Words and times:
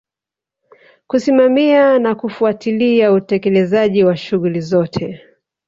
Kusimamia 1.07 1.99
na 1.99 2.15
kufuatilia 2.15 3.11
utekelezaji 3.11 4.03
wa 4.03 4.17
shughuli 4.17 4.61
zote 4.61 5.21